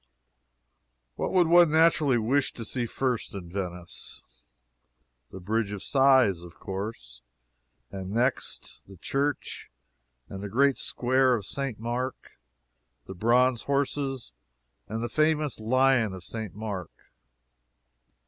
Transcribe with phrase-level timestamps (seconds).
[1.15, 4.23] What would one naturally wish to see first in Venice?
[5.29, 7.21] The Bridge of Sighs, of course
[7.91, 9.69] and next the Church
[10.27, 11.77] and the Great Square of St.
[11.79, 12.31] Mark,
[13.05, 14.33] the Bronze Horses,
[14.87, 16.55] and the famous Lion of St.
[16.55, 17.11] Mark.